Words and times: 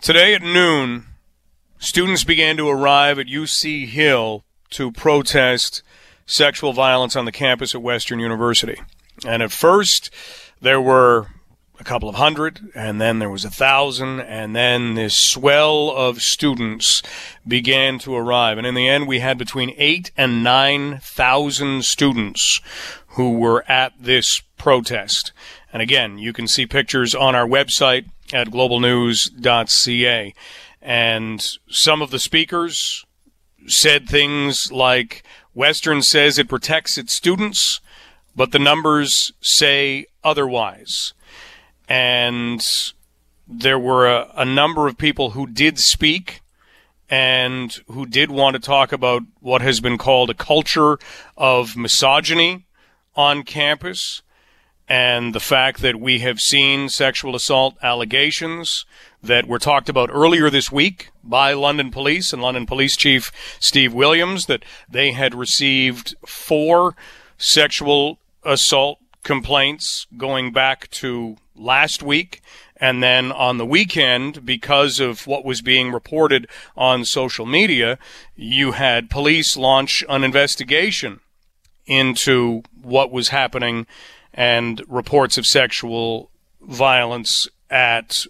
Today 0.00 0.32
at 0.32 0.42
noon, 0.42 1.06
students 1.80 2.22
began 2.22 2.56
to 2.56 2.68
arrive 2.68 3.18
at 3.18 3.26
UC 3.26 3.88
Hill 3.88 4.44
to 4.70 4.92
protest 4.92 5.82
sexual 6.24 6.72
violence 6.72 7.16
on 7.16 7.24
the 7.24 7.32
campus 7.32 7.74
at 7.74 7.82
Western 7.82 8.20
University. 8.20 8.80
And 9.26 9.42
at 9.42 9.50
first, 9.50 10.10
there 10.60 10.80
were 10.80 11.26
a 11.80 11.84
couple 11.84 12.08
of 12.08 12.14
hundred, 12.14 12.60
and 12.76 13.00
then 13.00 13.18
there 13.18 13.28
was 13.28 13.44
a 13.44 13.50
thousand, 13.50 14.20
and 14.20 14.54
then 14.54 14.94
this 14.94 15.16
swell 15.16 15.90
of 15.90 16.22
students 16.22 17.02
began 17.46 17.98
to 17.98 18.14
arrive. 18.14 18.56
And 18.56 18.68
in 18.68 18.74
the 18.74 18.88
end, 18.88 19.08
we 19.08 19.18
had 19.18 19.36
between 19.36 19.74
eight 19.76 20.12
and 20.16 20.44
nine 20.44 20.98
thousand 20.98 21.84
students 21.84 22.60
who 23.08 23.36
were 23.36 23.64
at 23.68 23.94
this 23.98 24.40
protest. 24.58 25.32
And 25.72 25.82
again, 25.82 26.18
you 26.18 26.32
can 26.32 26.46
see 26.46 26.66
pictures 26.66 27.16
on 27.16 27.34
our 27.34 27.46
website 27.46 28.06
at 28.32 28.48
globalnews.ca. 28.48 30.34
And 30.80 31.58
some 31.68 32.02
of 32.02 32.10
the 32.10 32.18
speakers 32.18 33.04
said 33.66 34.08
things 34.08 34.72
like 34.72 35.22
Western 35.54 36.02
says 36.02 36.38
it 36.38 36.48
protects 36.48 36.96
its 36.96 37.12
students, 37.12 37.80
but 38.34 38.52
the 38.52 38.58
numbers 38.58 39.32
say 39.40 40.06
otherwise 40.22 41.12
and 41.88 42.92
there 43.46 43.78
were 43.78 44.06
a, 44.06 44.30
a, 44.36 44.44
number 44.44 44.86
of 44.86 44.98
people 44.98 45.30
who 45.30 45.46
did 45.46 45.78
speak 45.78 46.42
and 47.08 47.78
who 47.88 48.04
did 48.04 48.30
want 48.30 48.54
to 48.54 48.60
talk 48.60 48.92
about 48.92 49.22
what 49.40 49.62
has 49.62 49.80
been 49.80 49.96
called 49.96 50.28
a 50.28 50.34
culture 50.34 50.98
of 51.36 51.76
misogyny 51.76 52.66
on 53.16 53.42
campus 53.42 54.22
and 54.88 55.34
the 55.34 55.40
fact 55.40 55.82
that 55.82 56.00
we 56.00 56.20
have 56.20 56.40
seen 56.40 56.88
sexual 56.88 57.36
assault 57.36 57.76
allegations 57.82 58.86
that 59.22 59.46
were 59.46 59.58
talked 59.58 59.88
about 59.88 60.10
earlier 60.12 60.48
this 60.48 60.72
week 60.72 61.10
by 61.22 61.52
London 61.52 61.90
Police 61.90 62.32
and 62.32 62.40
London 62.40 62.64
Police 62.64 62.96
Chief 62.96 63.30
Steve 63.60 63.92
Williams 63.92 64.46
that 64.46 64.64
they 64.88 65.12
had 65.12 65.34
received 65.34 66.14
four 66.26 66.94
sexual 67.36 68.18
assault 68.44 68.98
complaints 69.24 70.06
going 70.16 70.52
back 70.52 70.88
to 70.90 71.36
last 71.54 72.02
week. 72.02 72.40
And 72.80 73.02
then 73.02 73.32
on 73.32 73.58
the 73.58 73.66
weekend, 73.66 74.46
because 74.46 75.00
of 75.00 75.26
what 75.26 75.44
was 75.44 75.60
being 75.60 75.92
reported 75.92 76.48
on 76.76 77.04
social 77.04 77.44
media, 77.44 77.98
you 78.36 78.72
had 78.72 79.10
police 79.10 79.56
launch 79.56 80.04
an 80.08 80.22
investigation 80.22 81.20
into 81.86 82.62
what 82.80 83.10
was 83.10 83.30
happening 83.30 83.86
and 84.38 84.80
reports 84.86 85.36
of 85.36 85.44
sexual 85.44 86.30
violence 86.60 87.48
at 87.68 88.24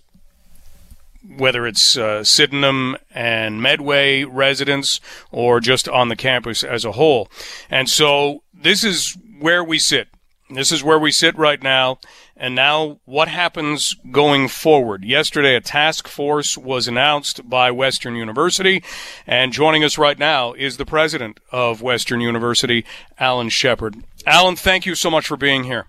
whether 1.36 1.66
it's 1.66 1.98
uh, 1.98 2.24
Sydenham 2.24 2.96
and 3.14 3.60
Medway 3.60 4.24
residents 4.24 5.02
or 5.30 5.60
just 5.60 5.86
on 5.86 6.08
the 6.08 6.16
campus 6.16 6.64
as 6.64 6.86
a 6.86 6.92
whole. 6.92 7.30
And 7.68 7.90
so 7.90 8.42
this 8.54 8.82
is 8.84 9.18
where 9.38 9.62
we 9.62 9.78
sit. 9.78 10.08
This 10.48 10.72
is 10.72 10.82
where 10.82 10.98
we 10.98 11.12
sit 11.12 11.36
right 11.36 11.62
now. 11.62 11.98
And 12.34 12.54
now, 12.54 13.00
what 13.04 13.28
happens 13.28 13.94
going 14.10 14.48
forward? 14.48 15.04
Yesterday, 15.04 15.56
a 15.56 15.60
task 15.60 16.08
force 16.08 16.56
was 16.56 16.88
announced 16.88 17.50
by 17.50 17.70
Western 17.72 18.14
University, 18.14 18.82
and 19.26 19.52
joining 19.52 19.82
us 19.82 19.98
right 19.98 20.18
now 20.18 20.52
is 20.52 20.76
the 20.76 20.86
president 20.86 21.40
of 21.50 21.82
Western 21.82 22.20
University, 22.20 22.86
Alan 23.18 23.48
Shepard. 23.48 23.96
Alan, 24.24 24.54
thank 24.54 24.86
you 24.86 24.94
so 24.94 25.10
much 25.10 25.26
for 25.26 25.36
being 25.36 25.64
here. 25.64 25.88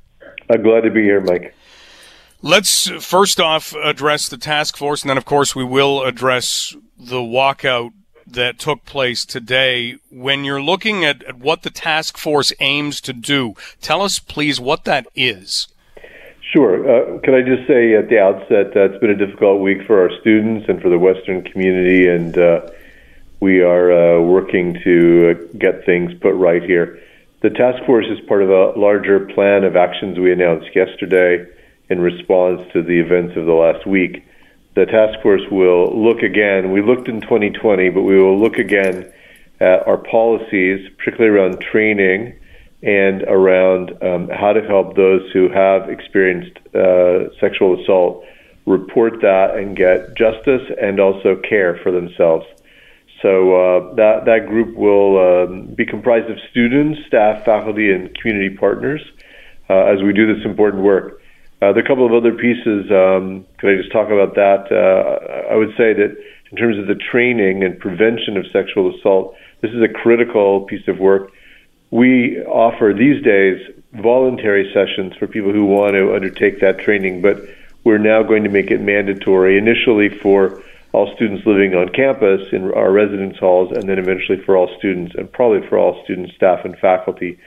I'm 0.50 0.64
glad 0.64 0.82
to 0.82 0.92
be 0.92 1.04
here, 1.04 1.22
Mike. 1.22 1.56
Let's 2.42 2.88
first 2.88 3.40
off 3.40 3.76
address 3.76 4.30
the 4.30 4.38
task 4.38 4.78
force, 4.78 5.04
and 5.04 5.10
then, 5.10 5.18
of 5.18 5.26
course, 5.26 5.56
we 5.56 5.64
will 5.64 6.04
address 6.04 6.76
the 6.98 7.18
walkout 7.18 7.92
that 8.26 8.60
took 8.60 8.86
place 8.86 9.26
today. 9.26 9.98
When 10.10 10.46
you're 10.46 10.62
looking 10.62 11.04
at, 11.04 11.24
at 11.24 11.38
what 11.38 11.64
the 11.64 11.70
task 11.70 12.18
force 12.18 12.54
aims 12.60 13.02
to 13.02 13.14
do, 13.14 13.56
tell 13.82 14.02
us, 14.02 14.20
please, 14.20 14.60
what 14.60 14.86
that 14.86 15.08
is. 15.16 15.68
Sure. 16.54 16.80
Uh, 16.80 17.20
can 17.20 17.36
I 17.36 17.42
just 17.42 17.68
say 17.68 17.94
at 17.94 18.10
the 18.10 18.20
outset 18.20 18.74
that 18.74 18.92
it's 18.92 19.00
been 19.00 19.12
a 19.12 19.16
difficult 19.16 19.62
week 19.62 19.86
for 19.86 20.02
our 20.02 20.10
students 20.22 20.68
and 20.68 20.82
for 20.82 20.90
the 20.90 20.98
Western 20.98 21.44
community, 21.44 22.08
and 22.08 22.38
uh, 22.38 22.62
we 23.40 23.62
are 23.62 23.92
uh, 23.92 24.22
working 24.22 24.80
to 24.84 25.30
uh, 25.30 25.58
get 25.58 25.86
things 25.86 26.12
put 26.20 26.34
right 26.34 26.64
here. 26.64 27.00
The 27.42 27.50
task 27.52 27.86
force 27.86 28.06
is 28.08 28.20
part 28.28 28.44
of 28.44 28.50
a 28.50 28.78
larger 28.78 29.22
plan 29.22 29.64
of 29.64 29.78
actions 29.78 30.20
we 30.20 30.34
announced 30.34 30.76
yesterday 30.76 31.46
in 31.90 32.02
response 32.02 32.62
to 32.74 32.84
the 32.84 33.00
events 33.00 33.38
of 33.38 33.46
the 33.46 33.54
last 33.54 33.88
week. 33.88 34.26
The 34.76 34.86
task 34.86 35.22
force 35.22 35.42
will 35.50 35.88
look 35.88 36.22
again. 36.22 36.74
We 36.74 36.82
looked 36.82 37.08
in 37.08 37.22
2020, 37.22 37.92
but 37.92 38.02
we 38.02 38.22
will 38.22 38.38
look 38.38 38.58
again 38.58 39.10
at 39.62 39.88
our 39.88 39.98
policies, 39.98 40.90
particularly 40.98 41.38
around 41.38 41.62
training 41.62 42.38
and 42.84 43.24
around 43.24 43.92
um, 44.04 44.28
how 44.28 44.52
to 44.52 44.62
help 44.62 44.98
those 44.98 45.30
who 45.32 45.48
have 45.48 45.90
experienced 45.90 46.58
uh, 46.76 47.30
sexual 47.40 47.82
assault 47.82 48.26
report 48.66 49.22
that 49.22 49.56
and 49.56 49.78
get 49.78 50.14
justice 50.16 50.70
and 50.82 51.00
also 51.00 51.38
care 51.38 51.78
for 51.84 51.92
themselves. 51.92 52.46
So 53.22 53.54
uh, 53.54 53.96
that 53.96 54.26
that 54.26 54.48
group 54.48 54.76
will 54.76 55.20
um, 55.20 55.74
be 55.76 55.86
comprised 55.86 56.30
of 56.30 56.38
students, 56.52 57.00
staff, 57.08 57.44
faculty, 57.44 57.92
and 57.92 58.14
community 58.18 58.56
partners 58.56 59.02
uh, 59.70 59.86
as 59.86 60.02
we 60.02 60.14
do 60.14 60.34
this 60.34 60.46
important 60.46 60.84
work. 60.84 61.22
Uh, 61.62 61.74
there 61.74 61.84
are 61.84 61.86
a 61.86 61.88
couple 61.88 62.06
of 62.06 62.14
other 62.14 62.34
pieces. 62.34 62.90
Um, 62.90 63.46
could 63.58 63.74
I 63.74 63.78
just 63.78 63.92
talk 63.92 64.08
about 64.08 64.36
that? 64.36 64.72
Uh, 64.72 65.52
I 65.52 65.56
would 65.56 65.72
say 65.76 65.94
that 65.94 66.16
in 66.52 66.58
terms 66.58 66.78
of 66.78 66.88
the 66.88 66.96
training 66.96 67.64
and 67.64 67.78
prevention 67.78 68.38
of 68.38 68.46
sexual 68.54 68.96
assault, 68.96 69.36
this 69.62 69.72
is 69.72 69.82
a 69.84 69.90
critical 69.90 70.62
piece 70.62 70.88
of 70.88 71.00
work 71.00 71.32
we 71.92 72.40
offer 72.44 72.94
these 72.94 73.24
days 73.24 73.60
voluntary 73.94 74.72
sessions 74.74 75.16
for 75.18 75.28
people 75.28 75.52
who 75.52 75.66
want 75.66 75.94
to 75.94 76.14
undertake 76.14 76.60
that 76.62 76.80
training, 76.80 77.22
but 77.22 77.38
we're 77.84 77.98
now 77.98 78.22
going 78.22 78.44
to 78.44 78.50
make 78.50 78.70
it 78.70 78.80
mandatory 78.80 79.58
initially 79.58 80.10
for 80.10 80.62
all 80.92 81.14
students 81.16 81.46
living 81.46 81.76
on 81.76 81.90
campus 81.90 82.42
in 82.52 82.72
our 82.74 82.92
residence 82.92 83.38
halls, 83.38 83.72
and 83.72 83.88
then 83.88 84.00
eventually 84.00 84.42
for 84.44 84.58
all 84.58 84.70
students, 84.78 85.14
and 85.16 85.32
probably 85.32 85.68
for 85.68 85.78
all 85.78 86.02
students, 86.04 86.36
staff, 86.36 86.66
and 86.66 86.78
faculty. 86.80 87.40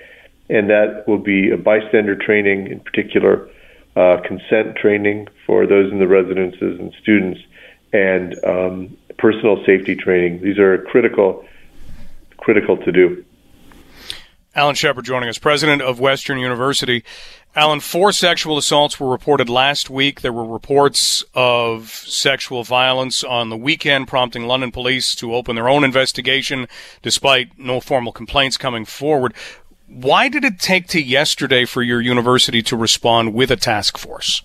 And 0.48 0.70
that 0.70 1.04
will 1.08 1.18
be 1.18 1.50
a 1.50 1.56
bystander 1.56 2.14
training, 2.14 2.68
in 2.68 2.80
particular, 2.80 3.48
uh, 3.96 4.18
consent 4.24 4.76
training 4.76 5.28
for 5.46 5.66
those 5.66 5.90
in 5.90 5.98
the 5.98 6.06
residences 6.06 6.78
and 6.78 6.92
students, 7.00 7.40
and 7.92 8.42
um, 8.44 8.96
personal 9.18 9.64
safety 9.66 9.96
training. 9.96 10.40
These 10.40 10.58
are 10.58 10.78
critical, 10.78 11.44
critical 12.38 12.76
to 12.76 12.92
do. 12.92 13.24
Alan 14.54 14.74
Shepard 14.74 15.06
joining 15.06 15.30
us, 15.30 15.38
president 15.38 15.80
of 15.80 15.98
Western 15.98 16.38
University. 16.38 17.02
Alan, 17.56 17.80
four 17.80 18.12
sexual 18.12 18.58
assaults 18.58 19.00
were 19.00 19.10
reported 19.10 19.48
last 19.48 19.88
week. 19.88 20.20
There 20.20 20.32
were 20.32 20.44
reports 20.44 21.24
of 21.34 21.88
sexual 21.88 22.62
violence 22.62 23.24
on 23.24 23.48
the 23.48 23.56
weekend, 23.56 24.08
prompting 24.08 24.46
London 24.46 24.70
police 24.70 25.14
to 25.16 25.34
open 25.34 25.56
their 25.56 25.70
own 25.70 25.84
investigation, 25.84 26.68
despite 27.00 27.58
no 27.58 27.80
formal 27.80 28.12
complaints 28.12 28.58
coming 28.58 28.84
forward. 28.84 29.32
Why 29.88 30.28
did 30.28 30.44
it 30.44 30.58
take 30.58 30.86
to 30.88 31.00
yesterday 31.00 31.64
for 31.64 31.82
your 31.82 32.02
university 32.02 32.60
to 32.62 32.76
respond 32.76 33.32
with 33.32 33.50
a 33.50 33.56
task 33.56 33.96
force? 33.96 34.42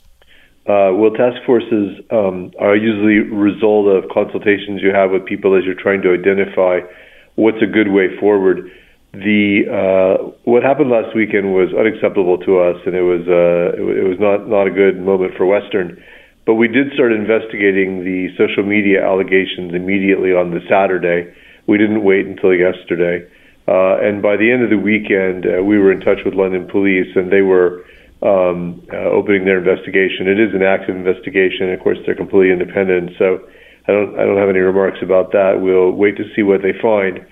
Uh, 0.65 0.91
well, 0.95 1.11
task 1.11 1.45
forces 1.45 1.99
um, 2.11 2.51
are 2.59 2.77
usually 2.77 3.29
result 3.29 3.87
of 3.87 4.09
consultations 4.09 4.81
you 4.81 4.93
have 4.93 5.11
with 5.11 5.25
people 5.25 5.57
as 5.57 5.65
you're 5.65 5.75
trying 5.75 6.01
to 6.01 6.13
identify 6.13 6.79
what's 7.35 7.61
a 7.61 7.67
good 7.67 7.89
way 7.91 8.17
forward 8.21 8.71
the 9.23 9.65
uh, 9.65 10.31
what 10.43 10.63
happened 10.63 10.89
last 10.89 11.15
weekend 11.15 11.53
was 11.53 11.73
unacceptable 11.73 12.37
to 12.45 12.59
us, 12.59 12.77
and 12.85 12.95
it 12.95 13.01
was 13.01 13.25
uh, 13.25 13.77
it, 13.77 14.05
was 14.05 14.19
not 14.19 14.47
not 14.47 14.67
a 14.67 14.71
good 14.71 14.99
moment 14.99 15.33
for 15.37 15.45
Western. 15.45 16.01
But 16.45 16.55
we 16.55 16.67
did 16.67 16.93
start 16.93 17.11
investigating 17.11 18.03
the 18.03 18.31
social 18.37 18.63
media 18.63 19.03
allegations 19.03 19.75
immediately 19.75 20.31
on 20.31 20.51
the 20.51 20.61
Saturday. 20.69 21.33
We 21.67 21.77
didn't 21.77 22.03
wait 22.03 22.25
until 22.25 22.55
yesterday. 22.55 23.27
Uh, 23.67 23.99
and 23.99 24.23
by 24.23 24.37
the 24.39 24.47
end 24.47 24.63
of 24.63 24.69
the 24.71 24.79
weekend, 24.79 25.43
uh, 25.43 25.59
we 25.61 25.77
were 25.77 25.91
in 25.91 25.99
touch 25.99 26.23
with 26.23 26.33
London 26.33 26.71
police, 26.71 27.11
and 27.19 27.27
they 27.27 27.43
were 27.43 27.83
um, 28.23 28.79
uh, 28.93 29.11
opening 29.11 29.43
their 29.43 29.59
investigation. 29.59 30.31
It 30.31 30.39
is 30.39 30.55
an 30.55 30.63
active 30.63 30.95
investigation. 30.95 31.73
Of 31.73 31.83
course, 31.83 31.99
they're 32.05 32.15
completely 32.15 32.55
independent, 32.55 33.11
so 33.19 33.43
I 33.87 33.91
don't 33.91 34.15
I 34.19 34.23
don't 34.23 34.37
have 34.37 34.49
any 34.49 34.63
remarks 34.63 34.99
about 35.03 35.31
that. 35.33 35.59
We'll 35.59 35.91
wait 35.91 36.15
to 36.17 36.23
see 36.35 36.43
what 36.43 36.61
they 36.61 36.73
find. 36.79 37.25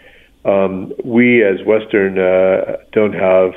Um, 0.46 0.94
we 1.04 1.44
as 1.44 1.66
Western 1.66 2.20
uh, 2.20 2.78
don't 2.92 3.14
have 3.14 3.54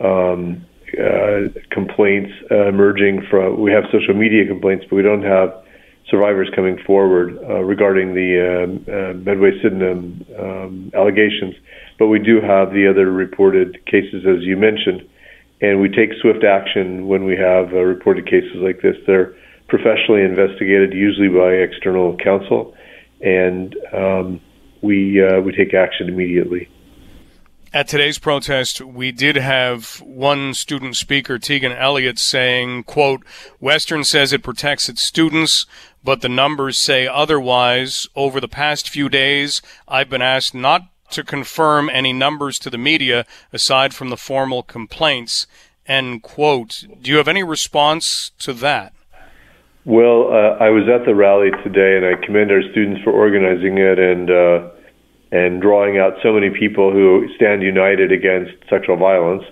um, 0.00 0.66
uh, 0.98 1.48
complaints 1.70 2.32
uh, 2.50 2.68
emerging 2.68 3.26
from. 3.30 3.60
We 3.60 3.72
have 3.72 3.84
social 3.92 4.14
media 4.14 4.46
complaints, 4.46 4.84
but 4.90 4.96
we 4.96 5.02
don't 5.02 5.22
have 5.22 5.54
survivors 6.08 6.50
coming 6.54 6.78
forward 6.86 7.38
uh, 7.48 7.62
regarding 7.62 8.14
the 8.14 8.64
um, 8.64 8.84
uh, 8.88 9.14
Medway 9.14 9.52
Sydenham 9.62 10.24
um, 10.38 10.90
allegations. 10.94 11.54
But 11.98 12.08
we 12.08 12.18
do 12.18 12.40
have 12.40 12.72
the 12.72 12.88
other 12.90 13.10
reported 13.10 13.84
cases, 13.86 14.26
as 14.26 14.42
you 14.42 14.56
mentioned, 14.56 15.08
and 15.60 15.80
we 15.80 15.88
take 15.88 16.10
swift 16.20 16.44
action 16.44 17.06
when 17.06 17.24
we 17.24 17.36
have 17.36 17.72
uh, 17.72 17.80
reported 17.80 18.26
cases 18.26 18.56
like 18.56 18.82
this. 18.82 18.96
They're 19.06 19.34
professionally 19.68 20.22
investigated, 20.22 20.92
usually 20.92 21.28
by 21.28 21.52
external 21.52 22.16
counsel, 22.16 22.74
and 23.20 23.74
um, 23.92 24.40
we 24.84 25.24
uh, 25.24 25.40
we 25.40 25.52
take 25.52 25.74
action 25.74 26.08
immediately. 26.08 26.68
At 27.72 27.88
today's 27.88 28.20
protest, 28.20 28.80
we 28.80 29.10
did 29.10 29.34
have 29.34 30.00
one 30.04 30.54
student 30.54 30.94
speaker, 30.94 31.40
Tegan 31.40 31.72
Elliott, 31.72 32.20
saying, 32.20 32.84
quote, 32.84 33.24
Western 33.58 34.04
says 34.04 34.32
it 34.32 34.44
protects 34.44 34.88
its 34.88 35.02
students, 35.02 35.66
but 36.04 36.20
the 36.20 36.28
numbers 36.28 36.78
say 36.78 37.08
otherwise. 37.08 38.06
Over 38.14 38.40
the 38.40 38.46
past 38.46 38.88
few 38.88 39.08
days, 39.08 39.60
I've 39.88 40.08
been 40.08 40.22
asked 40.22 40.54
not 40.54 40.82
to 41.10 41.24
confirm 41.24 41.90
any 41.90 42.12
numbers 42.12 42.60
to 42.60 42.70
the 42.70 42.78
media 42.78 43.26
aside 43.52 43.92
from 43.92 44.08
the 44.10 44.16
formal 44.16 44.62
complaints. 44.62 45.48
End 45.84 46.22
quote. 46.22 46.84
Do 47.02 47.10
you 47.10 47.16
have 47.16 47.28
any 47.28 47.42
response 47.42 48.30
to 48.38 48.52
that? 48.52 48.92
Well, 49.84 50.32
uh, 50.32 50.56
I 50.64 50.70
was 50.70 50.88
at 50.88 51.04
the 51.04 51.14
rally 51.14 51.50
today, 51.62 51.96
and 51.96 52.06
I 52.06 52.24
commend 52.24 52.50
our 52.50 52.62
students 52.70 53.02
for 53.02 53.12
organizing 53.12 53.76
it 53.76 53.98
and 53.98 54.30
uh, 54.30 54.70
and 55.30 55.60
drawing 55.60 55.98
out 55.98 56.14
so 56.22 56.32
many 56.32 56.50
people 56.50 56.90
who 56.90 57.28
stand 57.36 57.62
united 57.62 58.10
against 58.10 58.52
sexual 58.70 58.96
violence. 58.96 59.44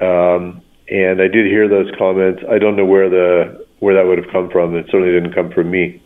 Um, 0.00 0.62
and 0.88 1.20
I 1.20 1.28
did 1.28 1.46
hear 1.46 1.68
those 1.68 1.90
comments. 1.98 2.42
I 2.48 2.58
don't 2.58 2.76
know 2.76 2.84
where 2.84 3.08
the 3.08 3.66
where 3.80 3.94
that 3.94 4.06
would 4.06 4.18
have 4.18 4.30
come 4.30 4.50
from. 4.50 4.76
It 4.76 4.86
certainly 4.86 5.12
didn't 5.12 5.34
come 5.34 5.50
from 5.50 5.70
me. 5.70 6.00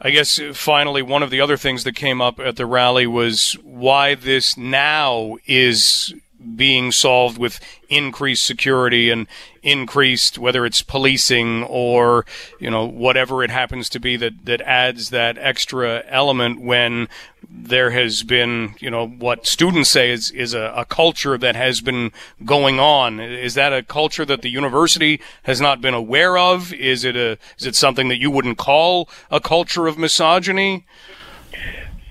I 0.00 0.10
guess 0.10 0.40
finally, 0.52 1.02
one 1.02 1.22
of 1.22 1.30
the 1.30 1.40
other 1.40 1.56
things 1.56 1.84
that 1.84 1.94
came 1.94 2.20
up 2.20 2.38
at 2.38 2.56
the 2.56 2.66
rally 2.66 3.06
was 3.06 3.52
why 3.62 4.14
this 4.14 4.56
now 4.56 5.36
is 5.46 6.14
being 6.56 6.92
solved 6.92 7.38
with 7.38 7.60
increased 7.88 8.44
security 8.44 9.10
and 9.10 9.26
increased 9.62 10.38
whether 10.38 10.66
it's 10.66 10.82
policing 10.82 11.62
or 11.64 12.24
you 12.58 12.70
know 12.70 12.84
whatever 12.84 13.44
it 13.44 13.50
happens 13.50 13.88
to 13.88 14.00
be 14.00 14.16
that 14.16 14.44
that 14.44 14.60
adds 14.62 15.10
that 15.10 15.38
extra 15.38 16.02
element 16.08 16.60
when 16.60 17.08
there 17.48 17.90
has 17.90 18.22
been 18.22 18.74
you 18.80 18.90
know 18.90 19.06
what 19.06 19.46
students 19.46 19.90
say 19.90 20.10
is 20.10 20.30
is 20.30 20.54
a, 20.54 20.72
a 20.76 20.84
culture 20.84 21.36
that 21.36 21.54
has 21.54 21.80
been 21.80 22.10
going 22.44 22.80
on. 22.80 23.20
Is 23.20 23.54
that 23.54 23.72
a 23.72 23.82
culture 23.82 24.24
that 24.24 24.42
the 24.42 24.50
university 24.50 25.20
has 25.44 25.60
not 25.60 25.80
been 25.80 25.94
aware 25.94 26.38
of? 26.38 26.72
Is 26.72 27.04
it 27.04 27.16
a 27.16 27.38
is 27.58 27.66
it 27.66 27.76
something 27.76 28.08
that 28.08 28.18
you 28.18 28.30
wouldn't 28.30 28.58
call 28.58 29.08
a 29.30 29.40
culture 29.40 29.86
of 29.86 29.98
misogyny 29.98 30.84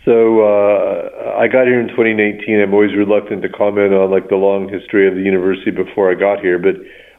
so 0.05 0.41
uh, 0.41 1.37
I 1.37 1.47
got 1.47 1.67
here 1.67 1.79
in 1.79 1.87
2019. 1.89 2.59
I'm 2.59 2.73
always 2.73 2.95
reluctant 2.95 3.43
to 3.43 3.49
comment 3.49 3.93
on 3.93 4.09
like 4.09 4.29
the 4.29 4.35
long 4.35 4.69
history 4.69 5.07
of 5.07 5.15
the 5.15 5.21
university 5.21 5.71
before 5.71 6.11
I 6.11 6.15
got 6.15 6.39
here, 6.39 6.57
but 6.57 6.75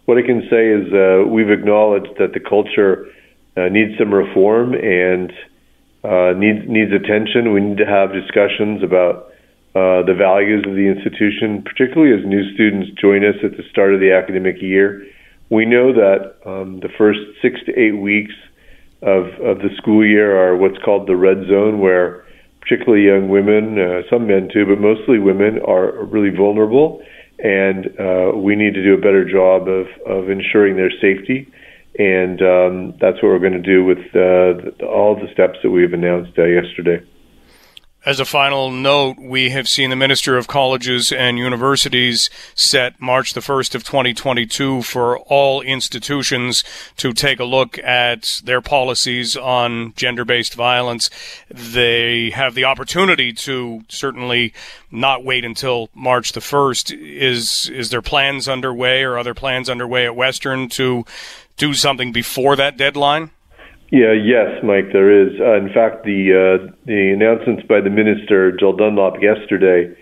what 0.06 0.18
I 0.18 0.22
can 0.22 0.42
say 0.50 0.68
is 0.68 0.92
uh, 0.92 1.28
we've 1.28 1.50
acknowledged 1.50 2.18
that 2.18 2.32
the 2.34 2.40
culture 2.40 3.06
uh, 3.56 3.68
needs 3.68 3.96
some 3.98 4.12
reform 4.12 4.74
and 4.74 5.32
uh, 6.02 6.34
needs 6.36 6.66
needs 6.66 6.90
attention. 6.90 7.52
We 7.52 7.60
need 7.60 7.78
to 7.78 7.86
have 7.86 8.12
discussions 8.12 8.82
about 8.82 9.30
uh, 9.74 10.02
the 10.02 10.14
values 10.18 10.64
of 10.66 10.74
the 10.74 10.90
institution, 10.90 11.62
particularly 11.62 12.18
as 12.18 12.26
new 12.26 12.42
students 12.54 12.90
join 13.00 13.24
us 13.24 13.36
at 13.44 13.56
the 13.56 13.62
start 13.70 13.94
of 13.94 14.00
the 14.00 14.12
academic 14.12 14.60
year. 14.60 15.06
We 15.50 15.66
know 15.66 15.92
that 15.92 16.34
um, 16.44 16.80
the 16.80 16.88
first 16.98 17.20
six 17.40 17.60
to 17.66 17.72
eight 17.78 17.96
weeks 17.96 18.34
of, 19.02 19.26
of 19.40 19.58
the 19.58 19.70
school 19.76 20.04
year 20.04 20.36
are 20.36 20.56
what's 20.56 20.78
called 20.84 21.06
the 21.06 21.16
red 21.16 21.46
zone, 21.48 21.78
where 21.78 22.24
particularly 22.62 23.04
young 23.04 23.28
women, 23.28 23.78
uh, 23.78 24.02
some 24.08 24.26
men 24.26 24.48
too, 24.52 24.64
but 24.64 24.80
mostly 24.80 25.18
women 25.18 25.58
are 25.66 26.04
really 26.06 26.34
vulnerable, 26.34 27.02
and 27.38 27.86
uh, 27.98 28.32
we 28.36 28.54
need 28.54 28.74
to 28.74 28.82
do 28.82 28.94
a 28.94 29.02
better 29.02 29.28
job 29.28 29.68
of, 29.68 29.86
of 30.06 30.30
ensuring 30.30 30.76
their 30.76 30.90
safety. 30.90 31.50
And 31.98 32.40
um, 32.40 32.94
that's 33.00 33.20
what 33.20 33.28
we're 33.34 33.38
going 33.38 33.60
to 33.60 33.60
do 33.60 33.84
with 33.84 33.98
uh, 34.14 34.86
all 34.86 35.14
the 35.14 35.28
steps 35.32 35.58
that 35.62 35.70
we've 35.70 35.92
announced 35.92 36.38
uh, 36.38 36.44
yesterday. 36.44 37.04
As 38.04 38.18
a 38.18 38.24
final 38.24 38.72
note, 38.72 39.16
we 39.16 39.50
have 39.50 39.68
seen 39.68 39.90
the 39.90 39.94
Minister 39.94 40.36
of 40.36 40.48
Colleges 40.48 41.12
and 41.12 41.38
Universities 41.38 42.30
set 42.52 43.00
March 43.00 43.32
the 43.32 43.40
1st 43.40 43.76
of 43.76 43.84
2022 43.84 44.82
for 44.82 45.20
all 45.20 45.60
institutions 45.60 46.64
to 46.96 47.12
take 47.12 47.38
a 47.38 47.44
look 47.44 47.78
at 47.78 48.42
their 48.44 48.60
policies 48.60 49.36
on 49.36 49.94
gender-based 49.94 50.54
violence. 50.54 51.10
They 51.48 52.30
have 52.30 52.56
the 52.56 52.64
opportunity 52.64 53.32
to 53.34 53.82
certainly 53.88 54.52
not 54.90 55.24
wait 55.24 55.44
until 55.44 55.88
March 55.94 56.32
the 56.32 56.40
1st. 56.40 56.98
Is, 57.00 57.70
is 57.72 57.90
there 57.90 58.02
plans 58.02 58.48
underway 58.48 59.04
or 59.04 59.16
other 59.16 59.32
plans 59.32 59.70
underway 59.70 60.06
at 60.06 60.16
Western 60.16 60.68
to 60.70 61.04
do 61.56 61.72
something 61.72 62.10
before 62.10 62.56
that 62.56 62.76
deadline? 62.76 63.30
Yeah, 63.92 64.16
yes, 64.16 64.64
Mike, 64.64 64.88
there 64.90 65.12
is. 65.12 65.36
Uh, 65.38 65.60
in 65.60 65.68
fact, 65.68 66.08
the 66.08 66.32
uh, 66.32 66.72
the 66.88 67.12
announcements 67.12 67.68
by 67.68 67.84
the 67.84 67.92
minister, 67.92 68.50
Jill 68.56 68.72
Dunlop, 68.72 69.20
yesterday, 69.20 69.92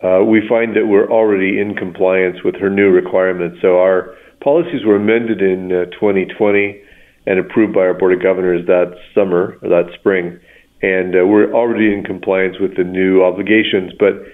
uh, 0.00 0.24
we 0.24 0.40
find 0.48 0.74
that 0.74 0.88
we're 0.88 1.12
already 1.12 1.60
in 1.60 1.76
compliance 1.76 2.38
with 2.42 2.56
her 2.56 2.70
new 2.70 2.88
requirements. 2.88 3.60
So 3.60 3.76
our 3.76 4.16
policies 4.40 4.86
were 4.86 4.96
amended 4.96 5.42
in 5.42 5.68
2020 5.92 6.32
uh, 6.32 7.28
and 7.28 7.38
approved 7.38 7.74
by 7.74 7.80
our 7.84 7.92
board 7.92 8.16
of 8.16 8.22
governors 8.22 8.64
that 8.64 8.96
summer 9.14 9.60
or 9.60 9.68
that 9.68 9.92
spring, 9.92 10.40
and 10.80 11.12
uh, 11.12 11.28
we're 11.28 11.52
already 11.52 11.92
in 11.92 12.02
compliance 12.02 12.56
with 12.58 12.78
the 12.78 12.84
new 12.84 13.22
obligations. 13.22 13.92
But 14.00 14.24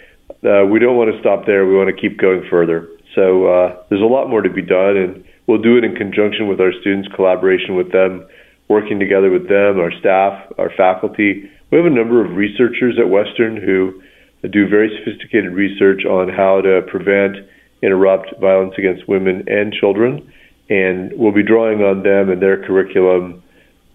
uh, 0.46 0.70
we 0.70 0.78
don't 0.78 0.94
want 0.94 1.10
to 1.10 1.18
stop 1.18 1.46
there. 1.50 1.66
We 1.66 1.74
want 1.74 1.90
to 1.90 2.00
keep 2.00 2.16
going 2.16 2.46
further. 2.48 2.86
So 3.18 3.74
there's 3.90 4.06
a 4.06 4.06
lot 4.06 4.30
more 4.30 4.40
to 4.40 4.50
be 4.54 4.62
done, 4.62 4.94
and 4.94 5.24
we'll 5.48 5.60
do 5.60 5.76
it 5.76 5.82
in 5.82 5.96
conjunction 5.96 6.46
with 6.46 6.60
our 6.60 6.70
students, 6.70 7.10
collaboration 7.10 7.74
with 7.74 7.90
them 7.90 8.22
working 8.70 9.00
together 9.00 9.30
with 9.30 9.48
them, 9.48 9.80
our 9.80 9.90
staff, 9.98 10.46
our 10.56 10.70
faculty. 10.76 11.50
We 11.72 11.76
have 11.76 11.86
a 11.86 11.90
number 11.90 12.24
of 12.24 12.36
researchers 12.36 12.98
at 13.00 13.10
Western 13.10 13.56
who 13.56 14.00
do 14.48 14.68
very 14.68 14.96
sophisticated 14.96 15.52
research 15.52 16.04
on 16.04 16.28
how 16.28 16.60
to 16.60 16.82
prevent, 16.86 17.36
interrupt 17.82 18.40
violence 18.40 18.74
against 18.78 19.08
women 19.08 19.48
and 19.48 19.72
children. 19.72 20.32
And 20.70 21.12
we'll 21.16 21.32
be 21.32 21.42
drawing 21.42 21.82
on 21.82 22.04
them 22.04 22.30
and 22.30 22.40
their 22.40 22.64
curriculum 22.64 23.42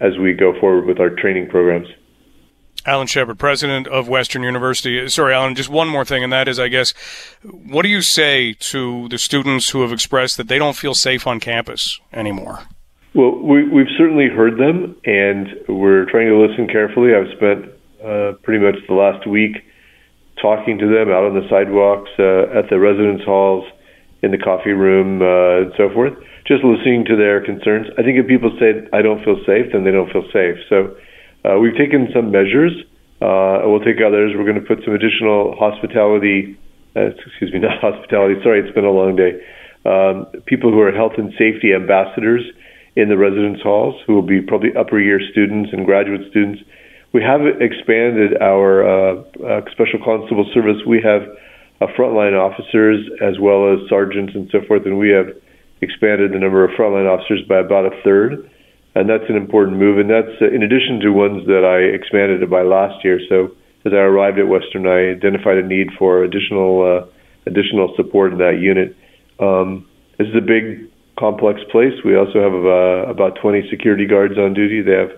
as 0.01 0.17
we 0.17 0.33
go 0.33 0.59
forward 0.59 0.85
with 0.85 0.99
our 0.99 1.09
training 1.09 1.47
programs. 1.47 1.87
Alan 2.85 3.07
Shepard, 3.07 3.39
president 3.39 3.87
of 3.87 4.09
Western 4.09 4.43
University. 4.43 5.07
Sorry, 5.07 5.33
Alan, 5.33 5.55
just 5.55 5.69
one 5.69 5.87
more 5.87 6.03
thing, 6.03 6.21
and 6.21 6.33
that 6.33 6.49
is, 6.49 6.59
I 6.59 6.67
guess, 6.67 6.93
what 7.43 7.83
do 7.83 7.89
you 7.89 8.01
say 8.01 8.53
to 8.53 9.07
the 9.07 9.17
students 9.17 9.69
who 9.69 9.81
have 9.83 9.93
expressed 9.93 10.35
that 10.35 10.49
they 10.49 10.59
don't 10.59 10.75
feel 10.75 10.93
safe 10.93 11.25
on 11.25 11.39
campus 11.39 11.99
anymore? 12.11 12.59
Well, 13.15 13.39
we, 13.39 13.63
we've 13.63 13.95
certainly 13.97 14.27
heard 14.27 14.59
them, 14.59 14.99
and 15.07 15.47
we're 15.71 16.03
trying 16.11 16.27
to 16.27 16.35
listen 16.35 16.67
carefully. 16.67 17.15
I've 17.15 17.31
spent 17.39 17.71
uh, 18.03 18.35
pretty 18.43 18.59
much 18.59 18.75
the 18.91 18.93
last 18.93 19.23
week 19.25 19.55
talking 20.41 20.75
to 20.83 20.87
them 20.91 21.15
out 21.15 21.23
on 21.23 21.31
the 21.31 21.47
sidewalks, 21.47 22.11
uh, 22.19 22.51
at 22.51 22.67
the 22.67 22.75
residence 22.75 23.23
halls, 23.23 23.63
in 24.19 24.35
the 24.35 24.37
coffee 24.37 24.75
room, 24.75 25.23
uh, 25.23 25.63
and 25.63 25.71
so 25.79 25.87
forth, 25.95 26.11
just 26.43 26.59
listening 26.67 27.07
to 27.07 27.15
their 27.15 27.39
concerns. 27.39 27.87
I 27.95 28.03
think 28.03 28.19
if 28.19 28.27
people 28.27 28.51
say, 28.59 28.83
I 28.91 28.99
don't 28.99 29.23
feel 29.23 29.39
safe, 29.47 29.71
then 29.71 29.87
they 29.87 29.95
don't 29.95 30.11
feel 30.11 30.27
safe. 30.35 30.59
So 30.67 30.99
uh, 31.47 31.55
we've 31.55 31.77
taken 31.79 32.11
some 32.11 32.35
measures. 32.35 32.75
Uh, 33.23 33.63
we'll 33.63 33.79
take 33.79 34.03
others. 34.03 34.35
We're 34.35 34.43
going 34.43 34.59
to 34.59 34.67
put 34.67 34.83
some 34.83 34.91
additional 34.91 35.55
hospitality, 35.55 36.59
uh, 36.99 37.15
excuse 37.15 37.55
me, 37.55 37.63
not 37.63 37.79
hospitality, 37.85 38.43
sorry, 38.43 38.59
it's 38.59 38.75
been 38.75 38.83
a 38.83 38.91
long 38.91 39.15
day. 39.15 39.39
Um, 39.87 40.27
people 40.43 40.67
who 40.75 40.83
are 40.83 40.91
health 40.91 41.15
and 41.15 41.31
safety 41.39 41.71
ambassadors 41.71 42.43
in 42.95 43.09
the 43.09 43.17
residence 43.17 43.59
halls 43.61 43.95
who 44.07 44.13
will 44.13 44.25
be 44.25 44.41
probably 44.41 44.69
upper 44.75 44.99
year 44.99 45.19
students 45.31 45.69
and 45.73 45.85
graduate 45.85 46.21
students. 46.29 46.61
We 47.13 47.23
have 47.23 47.41
expanded 47.59 48.41
our 48.41 48.83
uh, 48.83 49.21
uh, 49.43 49.61
special 49.71 49.99
constable 50.03 50.49
service. 50.53 50.77
We 50.87 51.01
have 51.03 51.23
uh, 51.81 51.87
frontline 51.97 52.35
officers 52.35 53.07
as 53.21 53.39
well 53.39 53.73
as 53.73 53.79
sergeants 53.89 54.33
and 54.35 54.49
so 54.51 54.59
forth, 54.67 54.85
and 54.85 54.97
we 54.97 55.09
have 55.09 55.27
expanded 55.81 56.31
the 56.31 56.39
number 56.39 56.63
of 56.63 56.71
frontline 56.71 57.07
officers 57.07 57.41
by 57.47 57.59
about 57.59 57.85
a 57.85 58.01
third. 58.03 58.49
And 58.95 59.09
that's 59.09 59.27
an 59.27 59.35
important 59.35 59.77
move, 59.77 59.99
and 59.99 60.09
that's 60.09 60.41
uh, 60.41 60.47
in 60.47 60.63
addition 60.63 61.01
to 61.01 61.11
ones 61.11 61.45
that 61.47 61.67
I 61.67 61.91
expanded 61.93 62.49
by 62.49 62.63
last 62.63 63.03
year. 63.03 63.19
So 63.27 63.51
as 63.83 63.91
I 63.91 63.97
arrived 63.97 64.39
at 64.39 64.47
Western, 64.47 64.87
I 64.87 65.11
identified 65.11 65.57
a 65.57 65.67
need 65.67 65.89
for 65.99 66.23
additional 66.23 66.79
uh, 66.81 67.05
additional 67.45 67.93
support 67.97 68.31
in 68.31 68.39
that 68.39 68.57
unit. 68.59 68.95
Um, 69.39 69.87
this 70.17 70.27
is 70.27 70.35
a 70.35 70.41
big 70.41 70.89
complex 71.17 71.61
place. 71.71 71.93
We 72.03 72.15
also 72.15 72.39
have 72.41 72.53
uh, 72.53 73.09
about 73.09 73.37
20 73.41 73.69
security 73.69 74.05
guards 74.05 74.37
on 74.37 74.53
duty. 74.53 74.81
They 74.81 74.97
have 74.97 75.13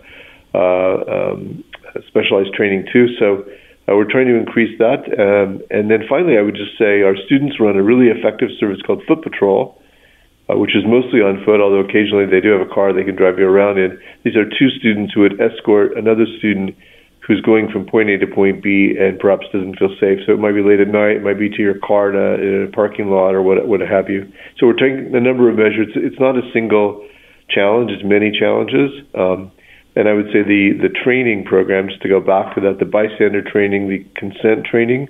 uh, 0.54 0.96
um, 1.10 1.64
specialized 2.08 2.54
training 2.54 2.88
too. 2.92 3.08
So 3.20 3.46
uh, 3.88 3.96
we're 3.96 4.10
trying 4.10 4.28
to 4.28 4.36
increase 4.36 4.78
that. 4.80 5.08
Um, 5.18 5.62
and 5.72 5.90
then 5.90 6.04
finally, 6.08 6.38
I 6.38 6.42
would 6.42 6.56
just 6.56 6.78
say 6.78 7.02
our 7.02 7.16
students 7.26 7.60
run 7.60 7.78
a 7.78 7.84
really 7.84 8.08
effective 8.08 8.50
service 8.60 8.82
called 8.86 9.02
Foot 9.08 9.24
Patrol, 9.24 9.82
uh, 10.50 10.58
which 10.58 10.76
is 10.76 10.84
mostly 10.86 11.22
on 11.22 11.44
foot, 11.46 11.62
although 11.62 11.82
occasionally 11.82 12.26
they 12.26 12.42
do 12.42 12.52
have 12.52 12.62
a 12.62 12.72
car 12.74 12.94
they 12.94 13.04
can 13.04 13.16
drive 13.16 13.40
you 13.40 13.48
around 13.48 13.80
in. 13.80 13.98
These 14.24 14.36
are 14.36 14.46
two 14.46 14.70
students 14.80 15.14
who 15.14 15.22
would 15.22 15.40
escort 15.42 15.98
another 15.98 16.26
student 16.38 16.76
who's 17.28 17.42
going 17.42 17.70
from 17.70 17.86
point 17.86 18.10
A 18.10 18.18
to 18.18 18.26
point 18.26 18.64
B 18.64 18.96
and 18.98 19.20
perhaps 19.20 19.46
doesn't 19.52 19.78
feel 19.78 19.94
safe. 20.00 20.20
So 20.26 20.32
it 20.32 20.40
might 20.40 20.54
be 20.54 20.64
late 20.64 20.80
at 20.80 20.88
night, 20.88 21.18
it 21.18 21.24
might 21.24 21.38
be 21.38 21.50
to 21.50 21.62
your 21.62 21.78
car 21.78 22.10
in 22.10 22.16
a, 22.16 22.42
in 22.42 22.68
a 22.70 22.72
parking 22.72 23.10
lot 23.10 23.36
or 23.36 23.42
what, 23.42 23.68
what 23.68 23.82
have 23.82 24.10
you. 24.10 24.32
So 24.58 24.66
we're 24.66 24.80
taking 24.80 25.14
a 25.14 25.20
number 25.20 25.50
of 25.50 25.58
measures. 25.58 25.90
It's 25.96 26.20
not 26.20 26.38
a 26.38 26.50
single 26.54 27.06
challenge, 27.50 27.92
it's 27.92 28.04
many 28.04 28.32
challenges. 28.32 28.92
Um, 29.14 29.52
and 29.98 30.08
I 30.08 30.14
would 30.14 30.28
say 30.28 30.44
the, 30.44 30.80
the 30.82 30.90
training 31.04 31.44
programs, 31.44 31.92
to 32.02 32.08
go 32.08 32.22
back 32.22 32.56
to 32.56 32.62
that, 32.62 32.80
the 32.80 32.86
bystander 32.86 33.42
training, 33.42 33.90
the 33.90 34.06
consent 34.16 34.66
training, 34.66 35.10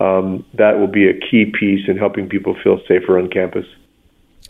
um, 0.00 0.46
that 0.54 0.78
will 0.78 0.86
be 0.86 1.08
a 1.08 1.12
key 1.12 1.52
piece 1.58 1.86
in 1.86 1.98
helping 1.98 2.28
people 2.28 2.56
feel 2.64 2.78
safer 2.88 3.18
on 3.18 3.28
campus. 3.28 3.66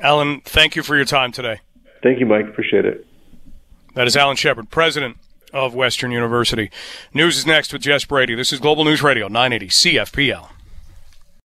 Alan, 0.00 0.40
thank 0.42 0.76
you 0.76 0.84
for 0.84 0.94
your 0.94 1.06
time 1.06 1.32
today. 1.32 1.60
Thank 2.02 2.20
you, 2.20 2.26
Mike. 2.26 2.46
Appreciate 2.46 2.84
it. 2.84 3.06
That 3.94 4.06
is 4.06 4.16
Alan 4.16 4.36
Shepard, 4.36 4.70
president 4.70 5.16
of 5.52 5.74
Western 5.74 6.10
University. 6.10 6.70
News 7.14 7.38
is 7.38 7.46
next 7.46 7.72
with 7.72 7.82
Jess 7.82 8.04
Brady. 8.04 8.34
This 8.34 8.52
is 8.52 8.60
Global 8.60 8.84
News 8.84 9.02
Radio, 9.02 9.28
980 9.28 9.68
CFPL. 9.68 10.57